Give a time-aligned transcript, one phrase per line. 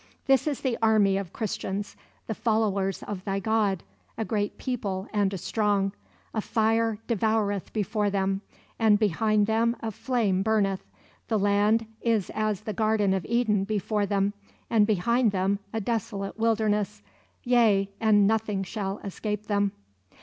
[0.25, 1.95] "This is the army of Christians,
[2.25, 3.83] the followers of thy God;
[4.17, 5.91] a great people and a strong.
[6.33, 8.41] A fire devoureth before them,
[8.79, 10.83] and behind them a flame burneth;
[11.27, 14.33] the land is as the garden of Eden before them,
[14.71, 17.03] and behind them a desolate wilderness;
[17.43, 19.71] yea, and nothing shall escape them."